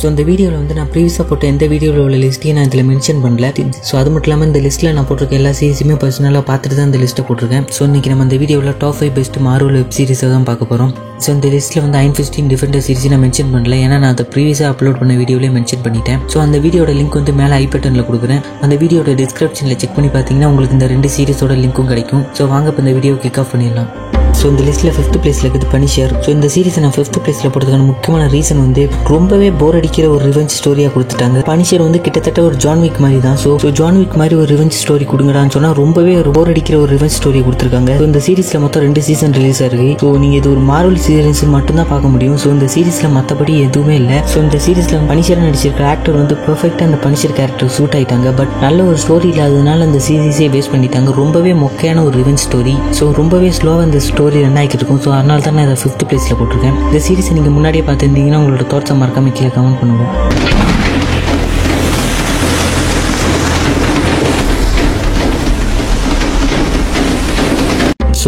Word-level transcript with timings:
So 0.00 0.04
இந்த 0.10 0.22
வீடியோவில் 0.28 0.58
வந்து 0.60 0.74
நான் 0.78 0.90
ப்ரீவியஸாக 0.92 1.24
போட்ட 1.28 1.44
எந்த 1.52 1.64
வீடியோவில் 1.72 2.02
உள்ள 2.04 2.16
லிஸ்ட்டையும் 2.24 2.56
நான் 2.58 2.68
இதில் 2.68 2.84
மென்ஷன் 2.90 3.20
பண்ணல. 3.24 3.46
ஸோ 3.88 3.94
அது 4.00 4.10
மட்டும் 4.12 4.28
இல்லாமல் 4.28 4.48
இந்த 4.50 4.60
லிஸ்ட்டில் 4.66 4.92
நான் 4.96 5.06
போட்டிருக்க 5.08 5.38
எல்லா 5.38 5.52
சீரிஸுமே 5.60 5.94
பர்சனலாக 6.02 6.42
பார்த்துட்டு 6.50 6.76
தான் 6.78 6.88
இந்த 6.90 6.98
லிஸ்ட்டை 7.02 7.24
போட்டிருக்கேன். 7.28 7.64
ஸோ 7.76 7.80
இன்றைக்கி 7.88 8.10
நம்ம 8.12 8.24
இந்த 8.28 8.36
வீடியோவில் 8.42 8.76
top 8.82 8.96
five 8.98 9.12
best 9.18 9.38
Marvel 9.46 9.78
web 9.80 9.94
சீரிஸை 9.98 10.28
தான் 10.34 10.46
பார்க்க 10.50 10.70
போகிறோம் 10.72 10.92
ஸோ 11.24 11.28
இந்த 11.36 11.48
லிஸ்ட்டில் 11.54 11.82
வந்து 11.84 11.98
ஐன் 12.04 12.14
ஃபிஃப்டின் 12.18 12.50
டிஃபரெண்ட் 12.52 12.78
சீரிஸ் 12.88 13.08
நான் 13.14 13.22
மென்ஷன் 13.26 13.50
பண்ணல. 13.54 13.76
ஏன்னா 13.86 13.96
நான் 14.02 14.12
அதை 14.14 14.26
ப்ரீவியஸாக 14.34 14.68
அப்லோட் 14.74 15.00
பண்ண 15.00 15.14
வீடியோலேயே 15.22 15.52
மென்ஷன் 15.58 15.82
பண்ணிட்டேன். 15.86 16.20
ஸோ 16.32 16.38
அந்த 16.46 16.58
வீடியோட 16.66 16.92
லிங்க் 17.00 17.18
வந்து 17.20 17.34
மேலே 17.40 17.56
ஐ 17.62 17.66
பட்டனில் 17.74 18.06
கொடுக்குறேன். 18.10 18.42
அந்த 18.66 18.76
வீடியோட 18.82 19.14
டிஸ்கிரிப்ஷனில் 19.22 19.80
செக் 19.82 19.96
பண்ணி 19.96 20.12
பார்த்தீங்கன்னா 20.16 20.50
உங்களுக்கு 20.52 20.78
இந்த 20.78 20.88
ரெண்டு 20.94 21.10
சீரிஸோட 21.16 21.56
லிங்க்கும் 21.64 21.90
கிடைக்கும். 21.92 22.24
ஸோ 22.38 22.44
வாங்க 22.54 22.68
இப்போ 22.72 22.84
இந்த 22.84 22.94
வீடியோ 22.98 23.16
கிக் 23.24 23.40
ஆஃப் 23.44 23.52
பண்ணிடலாம். 23.54 23.90
ஸோ 24.38 24.44
இந்த 24.52 24.62
லிஸ்ட்டில் 24.68 24.92
ஃபிஃப்த் 24.96 25.18
பிளேஸில் 25.22 25.46
இருக்குது 25.46 25.68
பனிஷர் 25.74 26.12
ஸோ 26.24 26.28
இந்த 26.36 26.48
சீரிஸை 26.54 26.80
நான் 26.84 26.94
ஃபிஃப்த் 26.96 27.18
பிளேஸில் 27.24 27.50
போட்டதுக்கான 27.52 27.86
முக்கியமான 27.92 28.24
ரீசன் 28.34 28.60
வந்து 28.64 28.82
ரொம்பவே 29.14 29.48
போர் 29.60 29.76
அடிக்கிற 29.80 30.06
ஒரு 30.14 30.22
ரிவெஞ்ச் 30.28 30.54
ஸ்டோரியாக 30.58 30.92
கொடுத்துட்டாங்க. 30.96 31.38
பனிஷர் 31.50 31.82
வந்து 31.86 32.00
கிட்டத்தட்ட 32.06 32.40
ஒரு 32.48 32.56
ஜான் 32.64 32.82
விக் 32.84 33.00
மாதிரி 33.04 33.20
தான். 33.26 33.38
ஸோ 33.42 33.50
ஸோ 33.64 33.70
ஜான் 33.80 33.98
விக் 34.00 34.16
மாதிரி 34.20 34.34
ஒரு 34.40 34.48
ரிவெஞ்ச் 34.52 34.76
ஸ்டோரி 34.82 35.06
கொடுங்கடான்னு 35.12 35.54
சொன்னால் 35.56 35.76
ரொம்பவே 35.82 36.12
ஒரு 36.22 36.32
போர் 36.36 36.50
அடிக்கிற 36.52 36.76
ஒரு 36.84 36.90
ரிவெஞ்ச் 36.96 37.16
ஸ்டோரி 37.18 37.42
கொடுத்துருக்காங்க. 37.46 37.92
ஸோ 38.00 38.06
இந்த 38.10 38.22
சீரிஸில் 38.26 38.62
மொத்தம் 38.64 38.84
ரெண்டு 38.86 39.02
சீசன் 39.08 39.34
ரிலீஸ் 39.38 39.62
ஆகுது 39.66 39.88
ஸோ 40.02 40.10
நீங்கள் 40.24 40.40
இது 40.40 40.50
ஒரு 40.54 40.62
மார்வல் 40.70 41.00
சீரிஸ் 41.06 41.42
மட்டும்தான் 41.56 41.90
பார்க்க 41.92 42.12
முடியும். 42.14 42.38
ஸோ 42.44 42.50
இந்த 42.56 42.68
சீரிஸில் 42.74 43.12
மற்றபடி 43.16 43.56
எதுவுமே 43.66 43.96
இல்லை. 44.02 44.18
ஸோ 44.32 44.38
இந்த 44.46 44.60
சீரிஸில் 44.66 45.06
பனிஷர் 45.10 45.42
நடிச்சிருக்க 45.46 45.84
ஆக்டர் 45.94 46.18
வந்து 46.20 46.36
பர்ஃபெக்டாக 46.46 46.88
அந்த 46.90 47.00
பனிஷர் 47.06 47.34
கேரக்டர் 47.40 47.72
சூட் 47.78 47.96
ஆகிட்டாங்க 47.98 48.34
பட் 48.40 48.54
நல்ல 48.66 48.78
ஒரு 48.90 48.98
ஸ்டோரி 49.04 49.30
இல்லாததுனால 49.34 49.86
அந்த 49.88 50.00
சீரிஸே 50.08 50.48
வேஸ்ட் 50.56 50.72
பண்ணிட்டாங்க. 50.76 51.10
ரொம்பவே 51.22 51.52
மொக்கையான 51.64 52.02
ஒரு 52.08 52.14
ரிவெஞ்ச் 52.20 52.44
ஸ்டோரி 52.46 52.76
ஸோ 52.98 53.04
ரொம்பவே 53.20 53.50
ஸ்லோவாக 53.60 53.88
அந்த 53.88 54.00
ஸ்டோரி 54.18 54.38
ரன் 54.44 54.56
ஆகிட்டு 54.60 54.76
இருக்கும் 54.78 55.00
ஸோ 55.04 55.08
அதனால 55.16 55.42
தான் 55.46 55.54
நான் 55.56 55.66
இதை 55.66 55.74
ஃபிஃப்த் 55.82 56.02
பிளேஸில் 56.10 56.38
போட்டிருக்கேன். 56.38 56.76
இந்த 56.86 57.00
சீரிஸை 57.06 57.34
நீங்கள் 57.36 57.54
முன்னாடியே 57.56 57.84
பார்த்துருந்தீங்கன்னா 57.88 58.40
உங்களோட 58.42 58.64
தோற்றம் 58.72 59.00
மறக்காமல் 59.02 59.36
கீழே 59.38 59.50
கமெண்ட் 59.56 59.78
பண்ணுங்கள் 59.80 60.77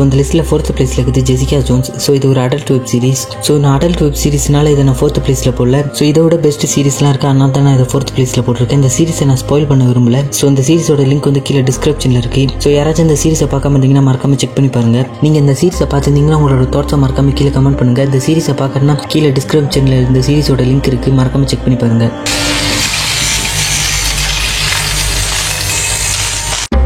ஸோ 0.01 0.05
அந்த 0.05 0.17
லிஸ்ட்டில் 0.19 0.45
ஃபோர்த் 0.49 0.69
பிளேஸில் 0.77 1.01
இருக்குது 1.01 1.23
ஜெசிகா 1.29 1.57
ஜோன்ஸ் 1.69 1.89
ஸோ 2.03 2.11
இது 2.19 2.27
ஒரு 2.33 2.41
அடல்ட் 2.45 2.71
வெப் 2.75 2.87
சீரிஸ் 2.91 3.23
ஸோ 3.47 3.53
நான் 3.63 3.75
அடல்ட் 3.79 4.01
வெப் 4.05 4.17
சீரிஸ்னால 4.21 4.71
இதை 4.75 4.85
நான் 4.89 4.97
ஃபோர்த் 5.01 5.19
பிளேஸில் 5.25 5.53
போடல. 5.59 5.79
ஸோ 5.99 6.03
இதோட 6.11 6.37
பெஸ்ட் 6.45 6.65
சீரிஸ்லாம் 6.75 7.13
இருக்கா? 7.15 7.31
அதனால 7.33 7.53
தான் 7.57 7.67
நான் 7.69 7.77
இதை 7.79 7.87
ஃபோர்த் 7.91 8.13
பிளேஸில் 8.17 8.43
போட்டிருக்கேன். 8.47 8.81
இந்த 8.83 8.91
சீரிஸை 8.97 9.27
நான் 9.31 9.41
ஸ்பாயில் 9.43 9.67
பண்ண 9.73 9.89
விரும்பல. 9.91 10.23
ஸோ 10.39 10.47
இந்த 10.53 10.63
சீரிஸோட 10.69 11.05
லிங்க் 11.11 11.29
வந்து 11.31 11.43
கீழே 11.49 11.63
டிஸ்கிரிப்ஷனில் 11.71 12.21
இருக்கு. 12.23 12.45
ஸோ 12.65 12.71
யாராச்சும் 12.77 13.07
இந்த 13.09 13.19
சீரிஸை 13.25 13.49
பார்க்காம 13.55 13.77
இருந்தீங்கன்னா 13.77 14.05
மறக்காம 14.09 14.39
செக் 14.45 14.57
பண்ணி 14.59 14.71
பாருங்க. 14.77 15.03
நீங்கள் 15.25 15.43
இந்த 15.45 15.57
சீரிஸை 15.63 15.89
பார்த்துருந்தீங்கன்னா 15.95 16.39
உங்களோட 16.41 16.69
தோட்டம் 16.77 17.03
மறக்காம 17.07 17.35
கீழே 17.41 17.53
கமெண்ட் 17.59 17.81
பண்ணுங்க. 17.83 18.07
இந்த 18.11 18.21
சீரிஸை 18.29 18.55
பார்க்கறதுனா 18.63 18.97
கீழே 19.15 19.33
டிஸ்கிரிப்ஷனில் 19.41 19.99
இந்த 20.09 20.23
சீரிஸோட 20.29 20.65
லிங்க் 20.71 20.91
இருக்கு. 20.93 21.13
மறக்காம 21.21 21.51
செக் 21.53 21.65
பண்ணி 21.67 21.79
பாருங்கள் 21.85 22.13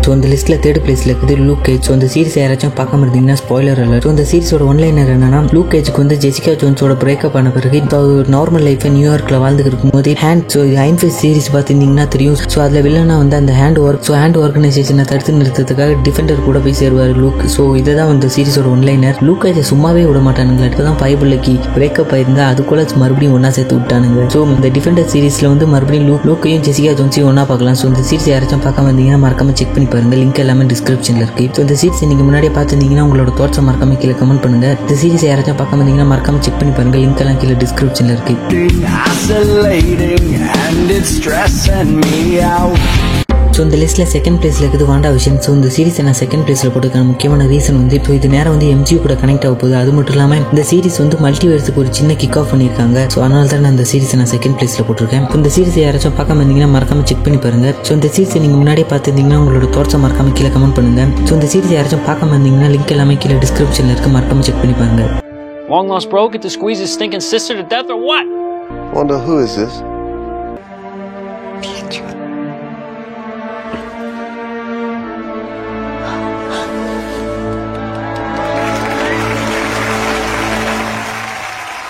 ஸோ 0.04 0.10
இந்த 0.16 0.28
லிஸ்ட்டில் 0.32 0.58
தேர்ட் 0.64 0.80
பிளேஸில் 0.86 1.10
இருக்குது 1.12 1.34
லூக் 1.48 1.62
கேஜ் 1.66 1.84
ஸோ 1.88 1.92
இந்த 1.96 2.06
சீரிஸ் 2.14 2.34
யாராச்சும் 2.40 2.72
பார்க்காம 2.78 3.04
இருந்தீங்கன்னா 3.04 3.36
ஸ்பாய்லர் 3.42 3.78
அலர்ட் 3.84 4.04
ஸோ 4.06 4.10
இந்த 4.14 4.24
சீரிஸோட 4.30 4.64
ஒன்லைனர் 4.70 5.10
என்னன்னா 5.14 5.38
லூக் 5.56 5.70
கேஜுக்கு 5.74 6.00
வந்து 6.02 6.16
ஜெசிகா 6.24 6.52
ஜோன்ஸோட 6.62 6.94
பிரேக்கப் 7.02 7.36
ஆன 7.40 7.50
பிறகு 7.54 7.76
இப்போ 7.82 7.98
நார்மல் 8.34 8.64
லைஃபை 8.68 8.90
நியூயார்க்கில் 8.96 9.38
வாழ்ந்து 9.44 9.64
இருக்கும்போது 9.70 10.12
Hand 10.24 10.44
so 10.54 10.62
Iron 10.84 10.98
Fist 11.02 11.18
series 11.22 11.48
பார்த்துருந்தீங்கன்னா 11.54 12.06
தெரியும். 12.14 12.36
ஸோ 12.54 12.60
அதில் 12.64 12.82
வில்லனா 12.86 13.16
வந்து 13.22 13.38
அந்த 13.40 13.54
ஹேண்ட் 13.60 13.80
ஒர்க் 13.86 14.04
ஸோ 14.08 14.14
ஹேண்ட் 14.22 14.38
ஆர்கனைசேஷனை 14.44 15.06
தடுத்து 15.12 15.36
நிறுத்தத்துக்காக 15.38 15.96
டிஃபெண்டர் 16.08 16.44
கூட 16.48 16.60
போய் 16.66 16.76
சேருவார் 16.80 17.14
லூக். 17.22 17.40
ஸோ 17.54 17.64
இதை 17.80 17.94
தான் 18.00 18.12
இந்த 18.16 18.30
சீரிஸோட 18.36 18.68
ஒன்லைனர் 18.74 19.18
லூக் 19.28 19.42
கேஜை 19.46 19.64
சும்மாவே 19.72 20.04
விட 20.10 20.22
மாட்டானுங்க. 20.28 20.64
இப்போ 20.72 20.84
தான் 20.88 21.00
பைபிளுக்கு 21.04 21.54
பிரேக்கப் 21.78 22.14
ஆயிருந்தா 22.18 22.44
அதுக்குள்ள 22.52 22.86
மறுபடியும் 23.04 23.34
ஒன்றா 23.38 23.52
சேர்த்து 23.58 23.74
விட்டானுங்க. 23.80 24.28
ஸோ 24.36 24.44
இந்த 24.58 24.68
டிஃபெண்டர் 24.76 25.08
சீரிஸில் 25.14 25.50
வந்து 25.54 25.68
மறுபடியும் 25.74 26.06
லூக் 26.12 26.28
லூக்கையும் 26.30 26.62
ஜெசிகா 26.68 26.94
ஜோன்ஸையும் 27.00 27.30
ஒன்றா 27.32 27.46
பார்க்கலாம். 27.52 27.80
ஸோ 27.82 27.86
இந்த 27.92 28.04
சீரிஸ் 28.10 28.30
யாராச்சும் 28.34 28.64
பார்க்காம 28.68 28.88
இருந்தீங்கன்னா 28.90 29.22
மறக்காம 29.26 29.56
செக் 29.60 29.74
பண்ணி 29.74 29.90
பாருங்க 29.94 30.16
லிங்க் 30.20 30.40
எல்லாமே 30.44 30.64
டிஸ்கிரிப்ஷனில் 30.72 31.24
இருக்கு. 31.24 31.42
இப்போ 31.48 31.60
இந்த 31.64 31.74
சீரிஸ் 31.80 32.04
நீங்கள் 32.12 32.26
முன்னாடியே 32.28 32.52
பார்த்துருந்தீங்கன்னா 32.58 33.04
உங்களோட 33.08 33.32
தோற்றம் 33.40 33.66
மறக்காம 33.68 33.98
கீழே 34.02 34.14
கமெண்ட் 34.20 34.44
பண்ணுங்க. 34.44 34.68
இந்த 34.82 34.94
சீரிஸ் 35.02 35.26
யாராச்சும் 35.30 35.58
பார்க்காம 35.60 35.80
இருந்தீங்கன்னா 35.82 36.10
மறக்காம 36.12 36.42
செக் 36.46 36.60
பண்ணி 36.60 36.74
பாருங்கள் 36.78 37.02
லிங்க் 37.04 37.22
எல்லாம் 37.24 37.40
கீழே 37.42 37.56
டிஸ்கிரிப்ஷனில் 37.64 38.14
இருக்கு. 38.16 38.36
ஸோ 43.54 43.60
இந்த 43.64 43.76
லிஸ்ட்டில் 43.80 44.08
செகண்ட் 44.12 44.38
பிளேஸில் 44.42 44.64
இருக்குது 44.64 44.86
வாண்டா 44.88 45.10
விஷயம் 45.16 45.36
ஸோ 45.44 45.50
இந்த 45.56 45.68
சீரிஸை 45.74 46.02
நான் 46.06 46.16
செகண்ட் 46.20 46.44
பிளேஸில் 46.46 46.70
போட்டுக்கான 46.74 47.04
முக்கியமான 47.10 47.42
ரீசன் 47.50 47.76
வந்து 47.80 47.94
இப்போ 47.98 48.12
இது 48.16 48.28
நேரம் 48.32 48.54
வந்து 48.54 48.68
எம்ஜியூ 48.76 48.96
கூட 49.04 49.14
கனெக்ட் 49.20 49.44
ஆக 49.48 49.54
போகுது. 49.60 49.74
அது 49.80 49.90
மட்டும் 49.96 50.14
இல்லாமல் 50.16 50.40
இந்த 50.52 50.62
சீரிஸ் 50.70 50.98
வந்து 51.02 51.16
மல்டிவேர்ஸுக்கு 51.26 51.80
ஒரு 51.82 51.90
சின்ன 51.98 52.16
கிக் 52.22 52.38
ஆஃப் 52.40 52.50
பண்ணியிருக்காங்க. 52.52 52.98
ஸோ 53.14 53.20
அதனால 53.26 53.44
தான் 53.52 53.62
நான் 53.66 53.74
இந்த 53.76 53.86
சீரிஸை 53.92 54.18
நான் 54.20 54.32
செகண்ட் 54.34 54.56
பிளேஸில் 54.58 54.86
போட்டிருக்கேன். 54.88 55.24
இந்த 55.38 55.52
சீரிஸ் 55.56 55.78
யாராச்சும் 55.84 56.16
பார்க்காம 56.18 56.42
இருந்தீங்கன்னா 56.42 56.70
மறக்காம 56.74 57.06
செக் 57.12 57.24
பண்ணி 57.28 57.40
பாருங்க. 57.46 57.70
ஸோ 57.86 57.92
இந்த 57.98 58.10
சீரிஸை 58.16 58.42
நீங்கள் 58.46 58.60
முன்னாடியே 58.62 58.88
பார்த்துருந்தீங்கன்னா 58.94 59.40
உங்களோட 59.44 59.70
தோற்றம் 59.78 60.04
மறக்காம 60.06 60.34
கீழே 60.40 60.52
கமெண்ட் 60.56 60.76
பண்ணுங்க. 60.80 61.06
ஸோ 61.28 61.32
இந்த 61.38 61.48
சீரிஸ் 61.54 61.76
யாராச்சும் 61.78 62.04
பார்க்காம 62.10 62.34
இருந்தீங்கன்னா 62.36 62.70
லிங்க் 62.74 62.92
எல்லாமே 62.98 63.16
கீழே 63.24 63.38
டிஸ்கிரிப்ஷனில் 63.46 63.94
இருக்கு. 63.96 64.12
மறக்காம 64.18 64.46
செக் 64.50 64.62
பண்ணி 64.64 64.76
பாருங்க. 64.82 65.04
Long 65.72 65.88
lost 65.94 66.08
bro, 66.12 66.28
get 66.34 66.42
to 66.48 66.52
squeeze 66.58 66.80
his 66.84 66.92
stinking 66.98 67.26
sister 67.32 67.54
to 67.62 67.66
death 67.74 67.90
or 67.96 68.00
what? 68.10 68.26
Wonder 68.98 69.18
who 69.26 69.36
is 69.46 69.54
this? 69.62 69.74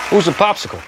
Who's 0.07 0.27
a 0.27 0.35
popsicle? 0.35 0.81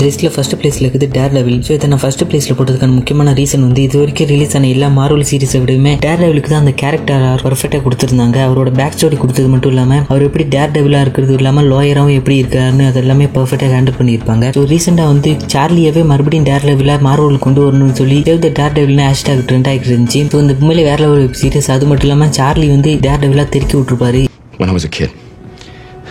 லிஸ்ட்டில் 0.00 0.32
ஃபர்ஸ்ட் 0.34 0.54
பிளேஸில் 0.58 0.84
இருக்குது 0.84 1.06
டேர் 1.14 1.32
லெவல் 1.36 1.56
ஸோ 1.66 1.70
இதை 1.70 1.86
நான் 1.88 2.00
ஃபர்ஸ்ட் 2.02 2.22
பிளேஸில் 2.28 2.54
போட்டதுக்கான 2.58 2.92
முக்கியமான 2.92 3.32
ரீசன் 3.38 3.64
வந்து 3.64 3.80
இது 3.86 3.96
வரைக்கும் 4.00 4.28
ரிலீஸ் 4.28 4.54
ஆன 4.58 4.68
எல்லா 4.74 4.88
மார்வல் 4.98 5.24
சீரிஸை 5.30 5.58
விடவுமே 5.62 5.92
டேர் 6.04 6.20
லெவலுக்கு 6.22 6.50
தான் 6.50 6.62
அந்த 6.64 6.72
கேரக்டர் 6.82 7.24
பர்ஃபெக்டாக 7.42 7.80
கொடுத்துருந்தாங்க 7.84 8.38
அவரோட 8.44 8.72
பேக் 8.78 8.94
ஸ்டோரி 8.96 9.16
கொடுத்தது 9.22 9.48
மட்டும் 9.54 9.72
இல்லாமல் 9.72 10.02
அவர் 10.08 10.24
எப்படி 10.28 10.44
டேர் 10.54 10.72
டெவிலாக 10.76 11.04
இருக்கிறது 11.06 11.34
இல்லாமல் 11.38 11.68
லாயராகவும் 11.72 12.18
எப்படி 12.18 12.36
இருக்காருன்னு 12.42 12.86
அது 12.90 13.00
எல்லாமே 13.02 13.26
பர்ஃபெக்டாக 13.34 13.72
ஹேண்டில் 13.74 13.98
பண்ணியிருப்பாங்க 13.98 14.52
ஸோ 14.56 14.62
ரீசெண்டாக 14.72 15.12
வந்து 15.12 15.32
சார்லியவே 15.54 16.04
மறுபடியும் 16.12 16.46
டேர் 16.48 16.68
லெவலாக 16.70 17.06
மார்வல் 17.08 17.42
கொண்டு 17.46 17.62
வரணும்னு 17.66 17.98
சொல்லி 18.00 18.20
சேவ் 18.28 18.40
த 18.46 18.52
டேர் 18.60 18.76
டெவில்னு 18.78 19.06
ஹேஷ்டாக் 19.08 19.44
ட்ரெண்ட் 19.50 19.70
ஆகிட்டு 19.72 19.90
இருந்துச்சு 19.92 20.22
ஸோ 20.30 20.42
இந்த 20.44 20.56
உண்மையிலே 20.60 20.86
வேற 20.90 21.00
லெவல் 21.06 21.24
வெப் 21.24 21.40
சீரிஸ் 21.42 21.70
அது 21.76 21.90
மட்டும் 21.90 22.08
இல்லாமல் 22.08 22.32
சார்லி 22.38 22.68
வந்து 22.76 22.92
டேர் 23.06 23.22
டெவிலாக 23.24 23.48
தெருக்கி 23.56 23.78
விட்டுருப்பாரு 23.80 24.22
when 24.58 24.70
I 24.70 24.74
was 24.74 24.86
a 24.86 24.90
kid. 24.90 25.10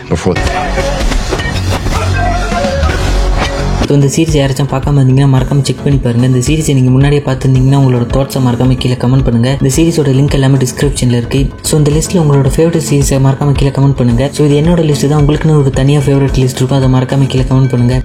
Before 0.08 0.36
so 3.88 3.94
இந்த 3.98 4.08
சீரிஸ் 4.14 4.34
யாராச்சும் 4.38 4.70
பார்க்காம 4.72 4.98
இருந்தீங்கன்னா 5.00 5.28
மறக்காம 5.34 5.62
செக் 5.66 5.82
பண்ணி 5.84 5.98
பாருங்க. 6.06 6.26
இந்த 6.30 6.40
சீரிஸை 6.46 6.72
நீங்கள் 6.78 6.94
முன்னாடியே 6.96 7.22
பார்த்துருந்தீங்கன்னா 7.28 7.78
உங்களோட 7.82 8.06
தோட்ஸை 8.14 8.40
மறக்காம 8.46 8.76
கீழே 8.82 8.96
கமெண்ட் 9.04 9.26
பண்ணுங்க. 9.28 9.50
இந்த 9.60 9.70
சீரிஸோட 9.76 10.12
லிங்க் 10.18 10.36
எல்லாமே 10.38 10.58
டிஸ்கிரிப்ஷனில் 10.64 11.18
இருக்கு. 11.20 11.40
ஸோ 11.68 11.72
இந்த 11.80 11.92
லிஸ்ட்டில் 11.96 12.20
உங்களோட 12.24 12.50
ஃபேவரட் 12.56 12.86
சீரிஸை 12.88 13.20
மறக்காம 13.28 13.54
கீழே 13.60 13.72
கமெண்ட் 13.78 13.98
பண்ணுங்க. 14.00 14.30
ஸோ 14.36 14.42
இது 14.48 14.56
என்னோட 14.62 14.84
லிஸ்ட் 14.90 15.08
தான். 15.12 15.20
உங்களுக்குன்னு 15.24 15.58
ஒரு 15.62 15.72
தனியாக 15.80 16.04
ஃபேவரட் 16.08 16.40
லிஸ்ட் 16.42 16.60
இருக்கும். 16.62 16.80
அதை 16.82 16.90
மறக்காம 16.96 17.28
கீழே 17.34 17.46
கமெண்ட் 17.52 17.72
பண்ணுங்க. 17.74 17.96